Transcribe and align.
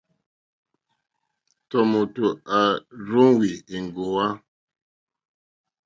Tɔ̀mòtò 1.69 2.27
à 2.57 2.59
rzóŋwí 3.05 3.51
èŋɡòwá. 3.75 4.25